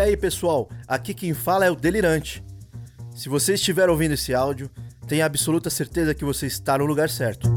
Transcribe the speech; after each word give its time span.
aí, 0.00 0.16
pessoal? 0.16 0.70
Aqui 0.88 1.12
quem 1.12 1.34
fala 1.34 1.66
é 1.66 1.70
o 1.70 1.76
Delirante. 1.76 2.42
Se 3.14 3.28
você 3.28 3.54
estiver 3.54 3.90
ouvindo 3.90 4.14
esse 4.14 4.32
áudio, 4.32 4.70
tenha 5.06 5.26
absoluta 5.26 5.68
certeza 5.68 6.14
que 6.14 6.24
você 6.24 6.46
está 6.46 6.78
no 6.78 6.86
lugar 6.86 7.10
certo. 7.10 7.52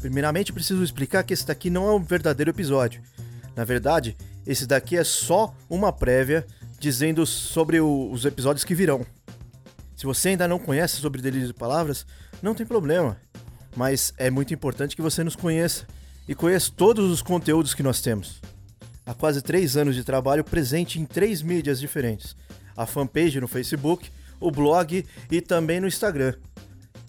Primeiramente, 0.00 0.52
preciso 0.52 0.82
explicar 0.82 1.22
que 1.22 1.32
esse 1.32 1.46
daqui 1.46 1.70
não 1.70 1.88
é 1.88 1.94
um 1.94 2.02
verdadeiro 2.02 2.50
episódio. 2.50 3.00
Na 3.54 3.64
verdade, 3.64 4.16
esse 4.46 4.66
daqui 4.66 4.96
é 4.96 5.04
só 5.04 5.54
uma 5.70 5.92
prévia 5.92 6.44
dizendo 6.80 7.24
sobre 7.24 7.78
o, 7.78 8.10
os 8.10 8.24
episódios 8.24 8.64
que 8.64 8.74
virão. 8.74 9.06
Se 9.94 10.04
você 10.04 10.30
ainda 10.30 10.48
não 10.48 10.58
conhece 10.58 10.96
sobre 10.96 11.22
Delírios 11.22 11.50
e 11.50 11.54
Palavras, 11.54 12.04
não 12.42 12.54
tem 12.54 12.66
problema. 12.66 13.16
Mas 13.76 14.14
é 14.16 14.30
muito 14.30 14.54
importante 14.54 14.96
que 14.96 15.02
você 15.02 15.22
nos 15.22 15.36
conheça 15.36 15.86
e 16.26 16.34
conheça 16.34 16.72
todos 16.74 17.10
os 17.10 17.20
conteúdos 17.20 17.74
que 17.74 17.82
nós 17.82 18.00
temos. 18.00 18.40
Há 19.04 19.14
quase 19.14 19.42
três 19.42 19.76
anos 19.76 19.94
de 19.94 20.02
trabalho 20.02 20.42
presente 20.42 20.98
em 20.98 21.04
três 21.04 21.42
mídias 21.42 21.78
diferentes: 21.78 22.34
a 22.74 22.86
fanpage 22.86 23.38
no 23.38 23.46
Facebook, 23.46 24.10
o 24.40 24.50
blog 24.50 25.04
e 25.30 25.40
também 25.42 25.78
no 25.78 25.86
Instagram. 25.86 26.34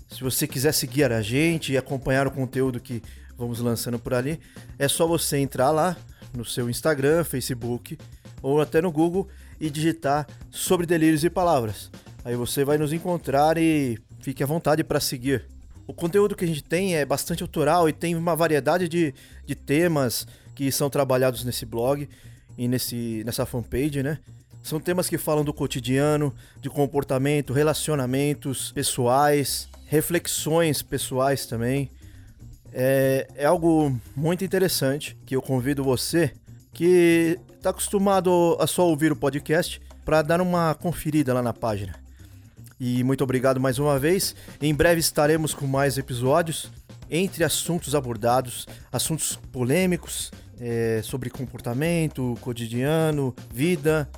Se 0.10 0.22
você 0.22 0.46
quiser 0.46 0.74
seguir 0.74 1.12
a 1.12 1.22
gente 1.22 1.72
e 1.72 1.78
acompanhar 1.78 2.28
o 2.28 2.32
conteúdo 2.32 2.80
que 2.80 3.02
vamos 3.38 3.60
lançando 3.60 3.98
por 3.98 4.14
ali, 4.14 4.40
é 4.78 4.88
só 4.88 5.08
você 5.08 5.38
entrar 5.38 5.72
lá 5.72 5.96
no 6.36 6.46
seu 6.46 6.70
Instagram, 6.70 7.24
Facebook 7.24 7.98
ou 8.42 8.62
até 8.62 8.82
no 8.82 8.92
Google 8.92 9.28
e 9.60 9.70
digitar 9.70 10.28
sobre 10.52 10.86
delírios 10.86 11.24
e 11.24 11.30
palavras. 11.30 11.90
Aí 12.24 12.36
você 12.36 12.64
vai 12.64 12.78
nos 12.78 12.94
encontrar 12.94 13.58
e 13.58 13.98
fique 14.20 14.44
à 14.44 14.46
vontade 14.46 14.84
para 14.84 15.00
seguir. 15.00 15.57
O 15.88 15.94
conteúdo 15.94 16.36
que 16.36 16.44
a 16.44 16.48
gente 16.48 16.62
tem 16.62 16.96
é 16.96 17.06
bastante 17.06 17.42
autoral 17.42 17.88
e 17.88 17.94
tem 17.94 18.14
uma 18.14 18.36
variedade 18.36 18.90
de, 18.90 19.14
de 19.46 19.56
temas 19.56 20.28
que 20.54 20.70
são 20.70 20.90
trabalhados 20.90 21.46
nesse 21.46 21.66
blog 21.66 22.10
e 22.58 22.68
nesse, 22.68 23.24
nessa 23.26 23.46
fanpage, 23.46 24.04
né? 24.04 24.20
São 24.62 24.82
temas 24.82 25.08
que 25.08 25.18
falam 25.18 25.46
do 25.46 25.54
cotidiano, 25.54 26.36
de 26.60 26.70
comportamento, 26.70 27.54
relacionamentos 27.54 28.74
pessoais, 28.74 29.70
reflexões 29.86 30.82
pessoais 30.82 31.46
também. 31.46 31.90
É, 32.74 33.26
é 33.36 33.46
algo 33.46 33.98
muito 34.14 34.44
interessante 34.44 35.18
que 35.26 35.38
eu 35.38 35.42
convido 35.42 35.86
você 35.86 36.34
que 36.74 37.40
está 37.56 37.70
acostumado 37.70 38.58
a 38.60 38.68
só 38.68 38.86
ouvir 38.86 39.12
o 39.12 39.16
podcast 39.16 39.82
para 40.04 40.22
dar 40.22 40.42
uma 40.42 40.76
conferida 40.76 41.34
lá 41.34 41.42
na 41.42 41.54
página. 41.54 42.07
E 42.80 43.04
muito 43.04 43.24
obrigado 43.24 43.60
mais 43.60 43.80
uma 43.80 43.98
vez. 43.98 44.36
Em 44.62 44.74
breve 44.74 45.00
estaremos 45.00 45.54
com 45.54 45.66
mais 45.66 45.98
episódios 45.98 46.72
entre 47.10 47.44
assuntos 47.44 47.96
abordados, 47.96 48.68
assuntos 48.92 49.40
polêmicos 49.52 50.32
é, 50.60 51.02
sobre 51.04 51.30
comportamento, 51.30 52.38
cotidiano, 52.42 53.36
vida. 53.52 54.10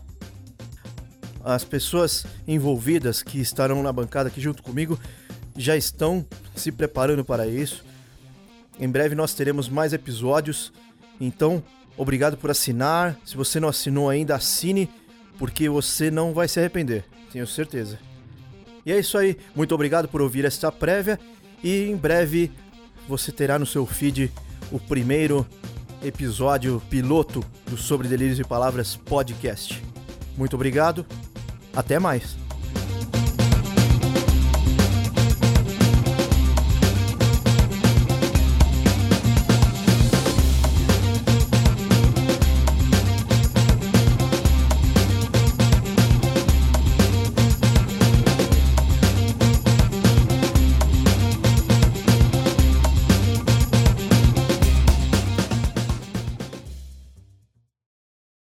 As 1.44 1.64
pessoas 1.64 2.26
envolvidas 2.48 3.24
que 3.24 3.40
estarão 3.40 3.82
na 3.82 3.94
bancada 3.94 4.28
aqui 4.28 4.42
junto 4.42 4.62
comigo 4.62 5.00
já 5.56 5.78
estão 5.78 6.26
se 6.56 6.72
preparando 6.72 7.23
para 7.23 7.48
isso. 7.48 7.86
Em 8.78 8.90
breve 8.90 9.16
nós 9.16 9.34
teremos 9.34 9.70
mais 9.70 9.94
episódios. 9.94 10.73
Então, 11.20 11.64
obrigado 11.98 12.38
por 12.38 12.50
assinar. 12.50 13.18
Se 13.26 13.38
você 13.38 13.60
não 13.60 13.70
assinou 13.70 14.10
ainda, 14.10 14.36
assine, 14.36 14.90
porque 15.38 15.70
você 15.70 16.12
não 16.12 16.34
vai 16.34 16.48
se 16.48 16.60
arrepender, 16.60 17.06
tenho 17.32 17.48
certeza. 17.48 17.98
E 18.90 18.92
é 18.92 18.98
isso 18.98 19.20
aí. 19.20 19.38
Muito 19.56 19.76
obrigado 19.76 20.08
por 20.08 20.20
ouvir 20.20 20.45
esta 20.45 20.72
prévia. 20.72 21.20
E 21.64 21.84
em 21.84 21.95
breve 21.95 22.52
você 23.08 23.32
terá 23.32 23.60
no 23.60 23.66
seu 23.66 23.86
feed 23.86 24.32
o 24.72 24.80
primeiro 24.80 25.45
episódio 26.04 26.82
piloto 26.89 27.45
do 27.67 27.77
Sobre 27.77 28.08
Delírios 28.08 28.39
e 28.39 28.44
Palavras 28.44 28.95
podcast. 28.95 29.80
Muito 30.36 30.55
obrigado. 30.55 31.05
Até 31.72 32.00
mais. 32.00 32.48